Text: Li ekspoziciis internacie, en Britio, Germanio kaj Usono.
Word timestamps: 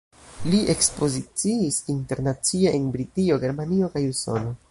Li 0.51 0.61
ekspoziciis 0.73 1.77
internacie, 1.95 2.73
en 2.79 2.89
Britio, 2.97 3.39
Germanio 3.47 3.93
kaj 3.97 4.05
Usono. 4.17 4.59